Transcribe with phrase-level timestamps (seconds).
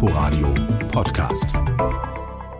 [0.00, 0.54] Inforadio
[0.92, 1.48] Podcast.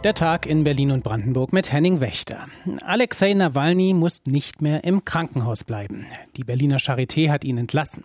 [0.03, 2.47] Der Tag in Berlin und Brandenburg mit Henning Wächter.
[2.85, 6.05] Alexei Nawalny muss nicht mehr im Krankenhaus bleiben.
[6.37, 8.03] Die Berliner Charité hat ihn entlassen.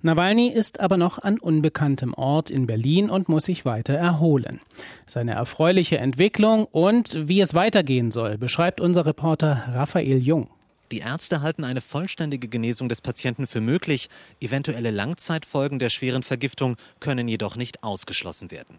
[0.00, 4.60] Nawalny ist aber noch an unbekanntem Ort in Berlin und muss sich weiter erholen.
[5.04, 10.48] Seine erfreuliche Entwicklung und wie es weitergehen soll, beschreibt unser Reporter Raphael Jung.
[10.92, 14.08] Die Ärzte halten eine vollständige Genesung des Patienten für möglich.
[14.40, 18.76] Eventuelle Langzeitfolgen der schweren Vergiftung können jedoch nicht ausgeschlossen werden.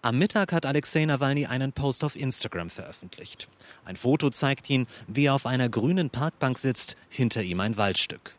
[0.00, 3.48] Am Mittag hat Alexei Nawalny einen Post auf Instagram veröffentlicht.
[3.84, 8.34] Ein Foto zeigt ihn, wie er auf einer grünen Parkbank sitzt, hinter ihm ein Waldstück.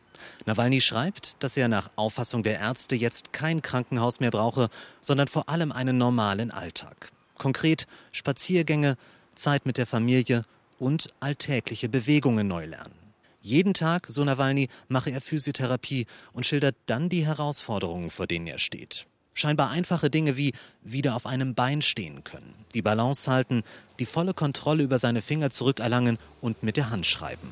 [0.45, 4.69] Nawalny schreibt, dass er nach Auffassung der Ärzte jetzt kein Krankenhaus mehr brauche,
[5.02, 7.11] sondern vor allem einen normalen Alltag.
[7.38, 8.97] Konkret Spaziergänge,
[9.35, 10.45] Zeit mit der Familie
[10.80, 13.02] und alltägliche Bewegungen neu lernen.
[13.45, 18.57] Jeden Tag, so Nawalny, mache er Physiotherapie und schildert dann die Herausforderungen, vor denen er
[18.57, 19.05] steht.
[19.33, 23.63] Scheinbar einfache Dinge wie wieder auf einem Bein stehen können, die Balance halten,
[23.99, 27.52] die volle Kontrolle über seine Finger zurückerlangen und mit der Hand schreiben.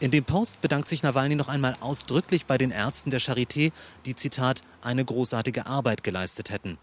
[0.00, 3.72] In dem Post bedankt sich Nawalny noch einmal ausdrücklich bei den Ärzten der Charité,
[4.04, 6.76] die Zitat eine großartige Arbeit geleistet hätten.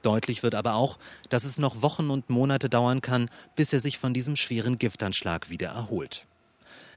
[0.00, 3.98] Deutlich wird aber auch, dass es noch Wochen und Monate dauern kann, bis er sich
[3.98, 6.26] von diesem schweren Giftanschlag wieder erholt.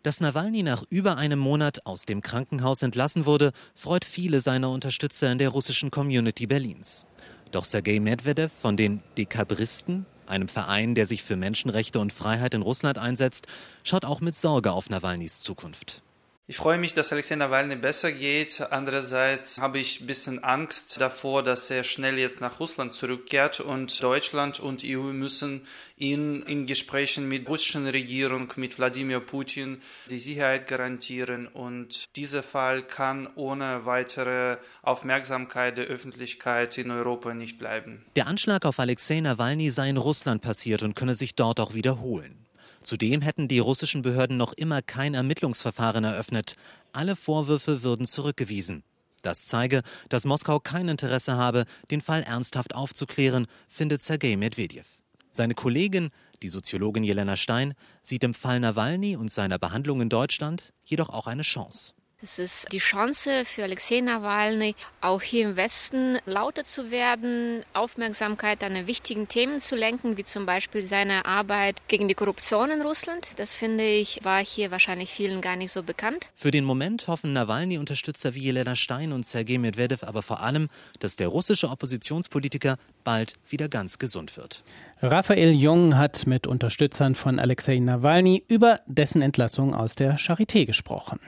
[0.07, 5.29] Dass Nawalny nach über einem Monat aus dem Krankenhaus entlassen wurde, freut viele seiner Unterstützer
[5.29, 7.05] in der russischen Community Berlins.
[7.51, 12.61] Doch Sergei Medvedev von den Dekabristen, einem Verein, der sich für Menschenrechte und Freiheit in
[12.61, 13.47] Russland einsetzt,
[13.83, 16.03] schaut auch mit Sorge auf Nawalnys Zukunft.
[16.49, 18.61] Ich freue mich, dass Alexei Nawalny besser geht.
[18.71, 24.01] Andererseits habe ich ein bisschen Angst davor, dass er schnell jetzt nach Russland zurückkehrt und
[24.01, 30.19] Deutschland und EU müssen ihn in Gesprächen mit der russischen Regierung, mit Wladimir Putin die
[30.19, 38.05] Sicherheit garantieren und dieser Fall kann ohne weitere Aufmerksamkeit der Öffentlichkeit in Europa nicht bleiben.
[38.15, 42.46] Der Anschlag auf Alexei Nawalny sei in Russland passiert und könne sich dort auch wiederholen.
[42.87, 46.55] Zudem hätten die russischen Behörden noch immer kein Ermittlungsverfahren eröffnet.
[46.93, 48.81] Alle Vorwürfe würden zurückgewiesen.
[49.21, 54.85] Das zeige, dass Moskau kein Interesse habe, den Fall ernsthaft aufzuklären, findet Sergei Medvedev.
[55.31, 56.11] Seine Kollegin,
[56.41, 61.27] die Soziologin Jelena Stein, sieht im Fall Nawalny und seiner Behandlung in Deutschland jedoch auch
[61.27, 61.91] eine Chance.
[62.19, 68.63] Es ist die Chance für Alexei Nawalny, auch hier im Westen lauter zu werden, Aufmerksamkeit
[68.63, 73.37] an wichtigen Themen zu lenken, wie zum Beispiel seine Arbeit gegen die Korruption in Russland.
[73.37, 76.31] Das finde ich, war hier wahrscheinlich vielen gar nicht so bekannt.
[76.33, 81.17] Für den Moment hoffen Nawalny-Unterstützer wie Jelena Stein und Sergei Medvedev aber vor allem, dass
[81.17, 84.63] der russische Oppositionspolitiker bald wieder ganz gesund wird.
[85.03, 91.19] Raphael Jung hat mit Unterstützern von Alexei Nawalny über dessen Entlassung aus der Charité gesprochen.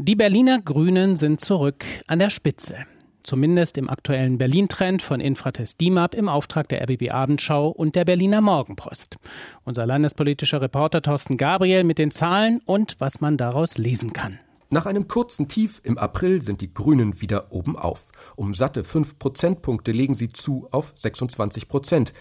[0.00, 2.76] Die Berliner Grünen sind zurück an der Spitze.
[3.24, 8.40] Zumindest im aktuellen Berlin-Trend von Infratest DIMAP im Auftrag der RBB Abendschau und der Berliner
[8.40, 9.18] Morgenpost.
[9.64, 14.38] Unser landespolitischer Reporter Thorsten Gabriel mit den Zahlen und was man daraus lesen kann.
[14.70, 18.12] Nach einem kurzen Tief im April sind die Grünen wieder oben auf.
[18.36, 22.12] Um satte fünf Prozentpunkte legen sie zu auf 26 Prozent.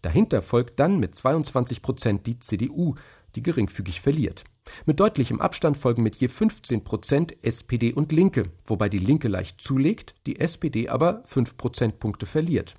[0.00, 2.94] Dahinter folgt dann mit 22 Prozent die CDU,
[3.34, 4.44] die geringfügig verliert.
[4.84, 9.60] Mit deutlichem Abstand folgen mit je 15 Prozent SPD und Linke, wobei die Linke leicht
[9.60, 12.76] zulegt, die SPD aber 5 Prozentpunkte verliert.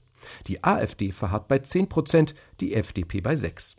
[0.47, 3.78] Die AfD verharrt bei 10 Prozent, die FDP bei 6.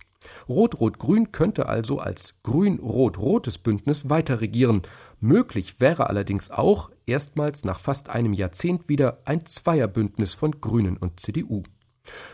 [0.48, 4.82] Rot-Rot-Grün könnte also als grün-rot-rotes Bündnis weiter regieren.
[5.20, 11.20] Möglich wäre allerdings auch erstmals nach fast einem Jahrzehnt wieder ein Zweierbündnis von Grünen und
[11.20, 11.62] CDU.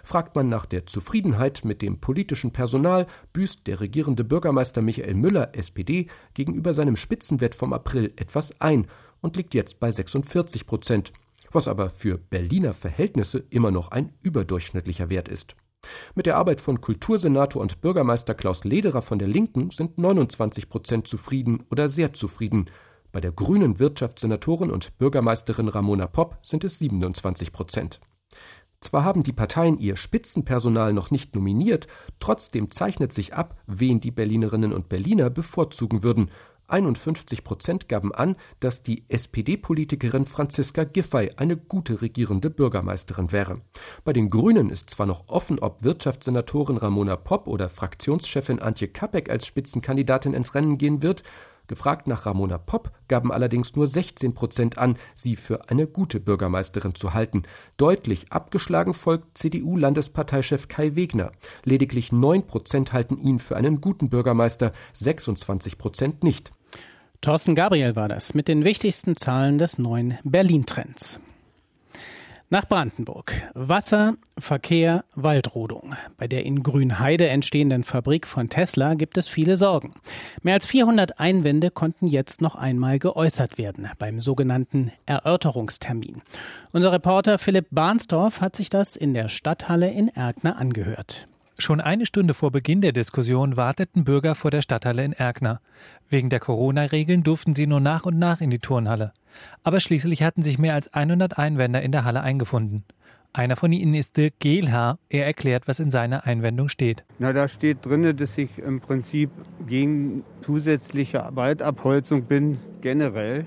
[0.03, 5.55] Fragt man nach der Zufriedenheit mit dem politischen Personal, büßt der regierende Bürgermeister Michael Müller,
[5.55, 8.87] SPD, gegenüber seinem Spitzenwert vom April etwas ein
[9.21, 11.13] und liegt jetzt bei 46 Prozent,
[11.51, 15.57] was aber für Berliner Verhältnisse immer noch ein überdurchschnittlicher Wert ist.
[16.15, 21.07] Mit der Arbeit von Kultursenator und Bürgermeister Klaus Lederer von der Linken sind 29 Prozent
[21.07, 22.67] zufrieden oder sehr zufrieden.
[23.13, 28.01] Bei der grünen Wirtschaftssenatorin und Bürgermeisterin Ramona Popp sind es 27 Prozent.
[28.85, 31.87] Zwar haben die Parteien ihr Spitzenpersonal noch nicht nominiert,
[32.21, 36.31] trotzdem zeichnet sich ab, wen die Berlinerinnen und Berliner bevorzugen würden.
[36.69, 43.63] 51 Prozent gaben an, dass die SPD-Politikerin Franziska Giffey eine gute regierende Bürgermeisterin wäre.
[44.05, 49.31] Bei den Grünen ist zwar noch offen, ob Wirtschaftssenatorin Ramona Popp oder Fraktionschefin Antje Kapek
[49.31, 51.23] als Spitzenkandidatin ins Rennen gehen wird,
[51.67, 56.95] Gefragt nach Ramona Popp gaben allerdings nur 16 Prozent an, sie für eine gute Bürgermeisterin
[56.95, 57.45] zu halten.
[57.77, 61.33] Deutlich abgeschlagen folgt CDU-Landesparteichef Kai Wegner.
[61.65, 66.53] Lediglich 9 Prozent halten ihn für einen guten Bürgermeister, 26 Prozent nicht.
[67.21, 71.21] Thorsten Gabriel war das mit den wichtigsten Zahlen des neuen Berlin-Trends.
[72.51, 73.33] Nach Brandenburg.
[73.55, 75.95] Wasser, Verkehr, Waldrodung.
[76.19, 79.95] Bei der in Grünheide entstehenden Fabrik von Tesla gibt es viele Sorgen.
[80.43, 86.23] Mehr als 400 Einwände konnten jetzt noch einmal geäußert werden beim sogenannten Erörterungstermin.
[86.73, 91.27] Unser Reporter Philipp Barnsdorf hat sich das in der Stadthalle in Erkner angehört.
[91.57, 95.61] Schon eine Stunde vor Beginn der Diskussion warteten Bürger vor der Stadthalle in Erkner.
[96.09, 99.13] Wegen der Corona-Regeln durften sie nur nach und nach in die Turnhalle.
[99.63, 102.85] Aber schließlich hatten sich mehr als 100 Einwender in der Halle eingefunden.
[103.33, 104.99] Einer von ihnen ist Dirk Gehlhaar.
[105.09, 107.05] Er erklärt, was in seiner Einwendung steht.
[107.19, 109.31] Na, da steht drin, dass ich im Prinzip
[109.67, 113.47] gegen zusätzliche Waldabholzung bin, generell.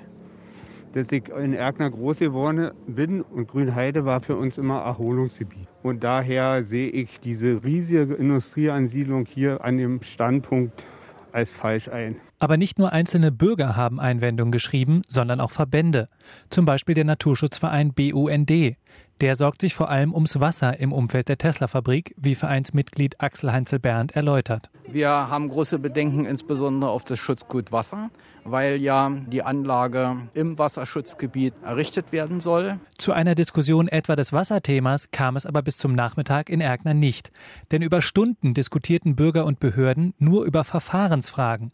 [0.93, 5.67] Dass ich in Erkner groß geworden bin und Grünheide war für uns immer Erholungsgebiet.
[5.83, 10.83] Und daher sehe ich diese riesige Industrieansiedlung hier an dem Standpunkt
[11.31, 12.15] als falsch ein.
[12.39, 16.09] Aber nicht nur einzelne Bürger haben Einwendungen geschrieben, sondern auch Verbände.
[16.49, 18.77] Zum Beispiel der Naturschutzverein BUND.
[19.21, 23.79] Der sorgt sich vor allem ums Wasser im Umfeld der Tesla-Fabrik, wie Vereinsmitglied Axel Heinzel
[23.79, 24.69] Berndt erläutert.
[24.87, 28.11] Wir haben große Bedenken insbesondere auf das Schutzgut Wasser,
[28.49, 32.79] weil ja die Anlage im Wasserschutzgebiet errichtet werden soll.
[32.97, 37.31] Zu einer Diskussion etwa des Wasserthemas kam es aber bis zum Nachmittag in Erkner nicht.
[37.71, 41.71] Denn über Stunden diskutierten Bürger und Behörden nur über Verfahrensfragen.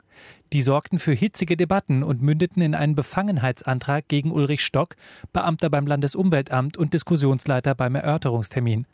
[0.53, 4.95] Die sorgten für hitzige Debatten und mündeten in einen Befangenheitsantrag gegen Ulrich Stock,
[5.31, 8.85] Beamter beim Landesumweltamt und Diskussionsleiter beim Erörterungstermin.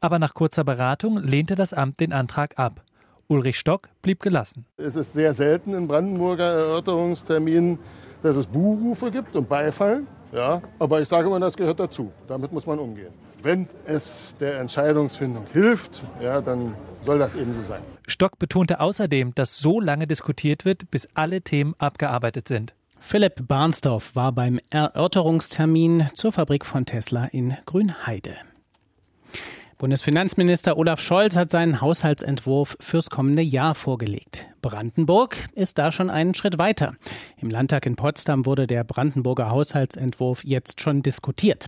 [0.00, 2.82] Aber nach kurzer Beratung lehnte das Amt den Antrag ab.
[3.28, 4.66] Ulrich Stock blieb gelassen.
[4.76, 7.78] Es ist sehr selten in Brandenburger Erörterungsterminen,
[8.22, 10.02] dass es Buhrufe gibt und Beifall.
[10.32, 12.10] Ja, aber ich sage immer, das gehört dazu.
[12.26, 13.12] Damit muss man umgehen.
[13.42, 17.82] Wenn es der Entscheidungsfindung hilft, ja, dann soll das eben so sein.
[18.06, 22.74] Stock betonte außerdem, dass so lange diskutiert wird, bis alle Themen abgearbeitet sind.
[23.00, 28.36] Philipp Barnsdorf war beim Erörterungstermin zur Fabrik von Tesla in Grünheide.
[29.82, 34.46] Bundesfinanzminister Olaf Scholz hat seinen Haushaltsentwurf fürs kommende Jahr vorgelegt.
[34.60, 36.94] Brandenburg ist da schon einen Schritt weiter.
[37.38, 41.66] Im Landtag in Potsdam wurde der Brandenburger Haushaltsentwurf jetzt schon diskutiert.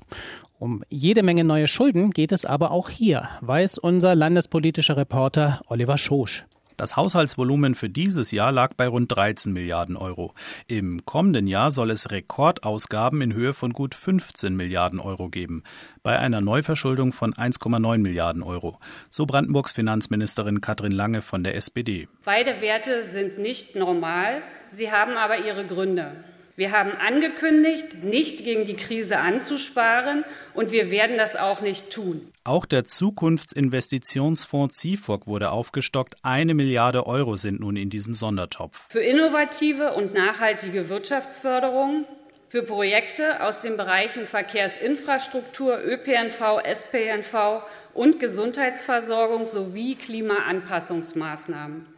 [0.61, 5.99] Um jede Menge neue Schulden geht es aber auch hier, weiß unser landespolitischer Reporter Oliver
[5.99, 6.45] Schosch.
[6.76, 10.35] Das Haushaltsvolumen für dieses Jahr lag bei rund 13 Milliarden Euro.
[10.67, 15.62] Im kommenden Jahr soll es Rekordausgaben in Höhe von gut 15 Milliarden Euro geben,
[16.03, 18.81] bei einer Neuverschuldung von 1,9 Milliarden Euro.
[19.09, 22.09] So Brandenburgs Finanzministerin Katrin Lange von der SPD.
[22.25, 24.43] Beide Werte sind nicht normal,
[24.73, 26.25] sie haben aber ihre Gründe.
[26.56, 30.25] Wir haben angekündigt, nicht gegen die Krise anzusparen,
[30.55, 32.31] und wir werden das auch nicht tun.
[32.45, 36.15] Auch der Zukunftsinvestitionsfonds ZIFOG wurde aufgestockt.
[36.23, 38.87] Eine Milliarde Euro sind nun in diesem Sondertopf.
[38.89, 42.05] Für innovative und nachhaltige Wirtschaftsförderung,
[42.49, 47.65] für Projekte aus den Bereichen Verkehrsinfrastruktur, ÖPNV, SPNV
[47.95, 51.94] und Gesundheitsversorgung sowie Klimaanpassungsmaßnahmen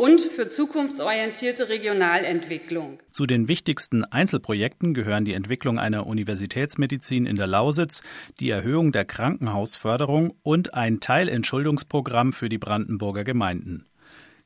[0.00, 3.00] und für zukunftsorientierte Regionalentwicklung.
[3.10, 8.02] Zu den wichtigsten Einzelprojekten gehören die Entwicklung einer Universitätsmedizin in der Lausitz,
[8.40, 13.89] die Erhöhung der Krankenhausförderung und ein Teilentschuldungsprogramm für die Brandenburger Gemeinden.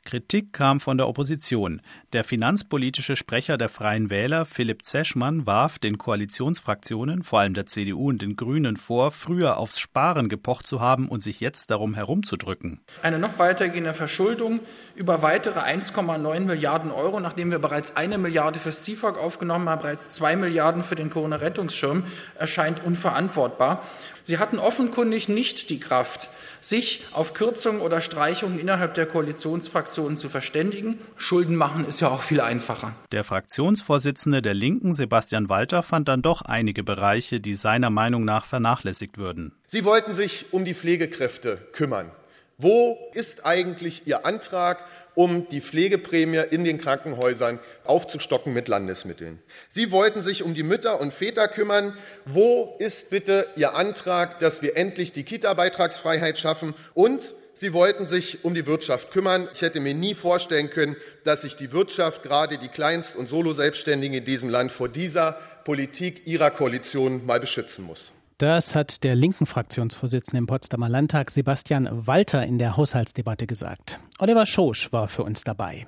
[0.04, 1.80] Kritik kam von der Opposition.
[2.12, 8.10] Der finanzpolitische Sprecher der Freien Wähler, Philipp Zeschmann, warf den Koalitionsfraktionen, vor allem der CDU
[8.10, 12.82] und den Grünen, vor, früher aufs Sparen gepocht zu haben und sich jetzt darum herumzudrücken.
[13.02, 14.61] Eine noch weitergehende Verschuldung
[14.94, 20.11] über weitere 1,9 Milliarden Euro, nachdem wir bereits eine Milliarde fürs CIFOG aufgenommen haben, bereits
[20.11, 22.04] zwei Milliarden für den Corona-Rettungsschirm,
[22.38, 23.82] erscheint unverantwortbar.
[24.25, 30.31] Sie hatten offenkundig nicht die Kraft, sich auf Kürzungen oder Streichungen innerhalb der Koalitionsfraktionen zu
[30.31, 30.99] verständigen.
[31.19, 32.95] Schulden machen ist ja auch viel einfacher.
[33.12, 38.47] Der Fraktionsvorsitzende der Linken, Sebastian Walter, fand dann doch einige Bereiche, die seiner Meinung nach
[38.47, 39.52] vernachlässigt würden.
[39.66, 42.11] Sie wollten sich um die Pflegekräfte kümmern.
[42.56, 44.78] Wo ist eigentlich Ihr Antrag,
[45.14, 49.40] um die Pflegeprämie in den Krankenhäusern aufzustocken mit Landesmitteln?
[49.68, 51.96] Sie wollten sich um die Mütter und Väter kümmern.
[52.25, 56.75] Wo ist bitte Ihr Antrag, dass wir endlich die Kita-Beitragsfreiheit schaffen?
[56.94, 59.49] Und Sie wollten sich um die Wirtschaft kümmern.
[59.54, 64.18] Ich hätte mir nie vorstellen können, dass sich die Wirtschaft, gerade die Kleinst- und Soloselbstständigen
[64.18, 68.13] in diesem Land, vor dieser Politik Ihrer Koalition mal beschützen muss.
[68.38, 74.00] Das hat der linken Fraktionsvorsitzende im Potsdamer Landtag Sebastian Walter in der Haushaltsdebatte gesagt.
[74.19, 75.87] Oliver Schosch war für uns dabei.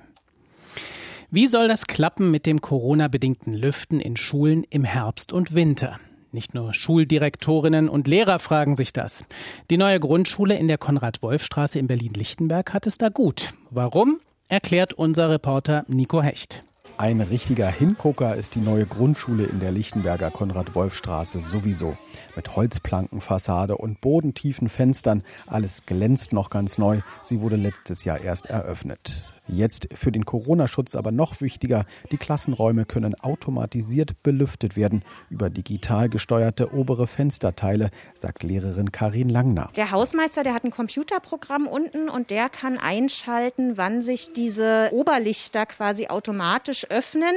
[1.29, 5.99] Wie soll das klappen mit dem Corona-bedingten Lüften in Schulen im Herbst und Winter?
[6.31, 9.25] Nicht nur Schuldirektorinnen und Lehrer fragen sich das.
[9.69, 13.53] Die neue Grundschule in der Konrad-Wolf-Straße in Berlin-Lichtenberg hat es da gut.
[13.71, 14.21] Warum?
[14.47, 16.63] Erklärt unser Reporter Nico Hecht.
[16.99, 21.95] Ein richtiger Hingucker ist die neue Grundschule in der Lichtenberger Konrad-Wolf-Straße sowieso.
[22.35, 25.21] Mit Holzplankenfassade und bodentiefen Fenstern.
[25.45, 27.01] Alles glänzt noch ganz neu.
[27.21, 29.36] Sie wurde letztes Jahr erst eröffnet.
[29.47, 36.09] Jetzt für den Corona-Schutz aber noch wichtiger, die Klassenräume können automatisiert belüftet werden über digital
[36.09, 39.69] gesteuerte obere Fensterteile, sagt Lehrerin Karin Langner.
[39.75, 45.65] Der Hausmeister, der hat ein Computerprogramm unten und der kann einschalten, wann sich diese Oberlichter
[45.65, 47.35] quasi automatisch öffnen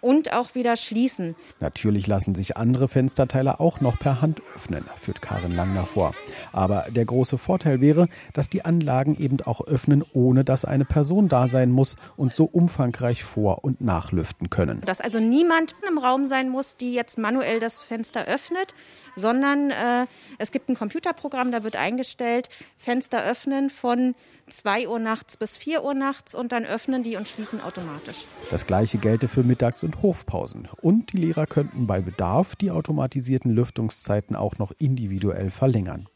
[0.00, 1.36] und auch wieder schließen.
[1.60, 6.14] Natürlich lassen sich andere Fensterteile auch noch per Hand öffnen, führt Karin Langner vor.
[6.52, 11.28] Aber der große Vorteil wäre, dass die Anlagen eben auch öffnen, ohne dass eine Person
[11.28, 14.82] da sein muss und so umfangreich vor- und nachlüften können.
[14.86, 18.74] Dass also niemand im Raum sein muss, die jetzt manuell das Fenster öffnet,
[19.16, 20.06] sondern äh,
[20.38, 22.48] es gibt ein Computerprogramm, da wird eingestellt,
[22.78, 24.14] Fenster öffnen von
[24.48, 28.24] 2 Uhr nachts bis 4 Uhr nachts und dann öffnen die und schließen automatisch.
[28.50, 30.68] Das gleiche gelte für Mittags- und Hofpausen.
[30.80, 36.08] Und die Lehrer könnten bei Bedarf die automatisierten Lüftungszeiten auch noch individuell verlängern.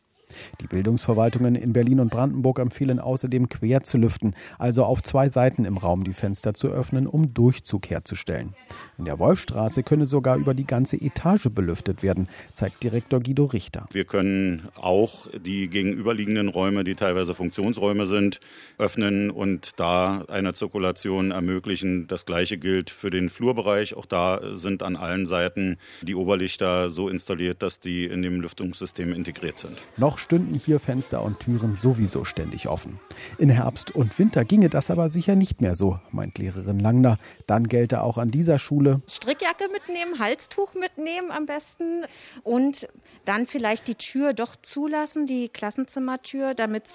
[0.60, 5.64] Die Bildungsverwaltungen in Berlin und Brandenburg empfehlen außerdem quer zu lüften, also auf zwei Seiten
[5.64, 8.54] im Raum die Fenster zu öffnen, um Durchzug herzustellen.
[8.98, 13.86] In der Wolfstraße könne sogar über die ganze Etage belüftet werden, zeigt Direktor Guido Richter.
[13.92, 18.40] Wir können auch die gegenüberliegenden Räume, die teilweise Funktionsräume sind,
[18.78, 22.06] öffnen und da eine Zirkulation ermöglichen.
[22.06, 23.94] Das gleiche gilt für den Flurbereich.
[23.94, 29.12] Auch da sind an allen Seiten die Oberlichter so installiert, dass die in dem Lüftungssystem
[29.12, 29.82] integriert sind.
[29.96, 32.98] Noch stünden hier Fenster und Türen sowieso ständig offen.
[33.38, 37.18] In Herbst und Winter ginge das aber sicher nicht mehr so, meint Lehrerin Langner.
[37.46, 42.04] Dann gelte auch an dieser Schule Strickjacke mitnehmen, Halstuch mitnehmen am besten
[42.42, 42.88] und
[43.24, 46.88] dann vielleicht die Tür doch zulassen, die Klassenzimmertür, damit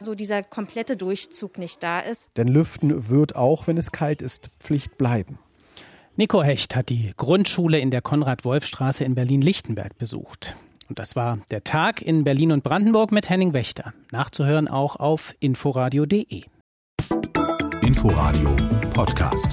[0.00, 2.28] so dieser komplette Durchzug nicht da ist.
[2.36, 5.38] Denn Lüften wird auch, wenn es kalt ist, Pflicht bleiben.
[6.16, 10.56] Nico Hecht hat die Grundschule in der Konrad-Wolf-Straße in Berlin-Lichtenberg besucht.
[10.94, 13.92] Und das war der Tag in Berlin und Brandenburg mit Henning Wächter.
[14.12, 16.42] Nachzuhören auch auf inforadio.de.
[17.82, 18.54] Inforadio
[18.90, 19.48] Podcast.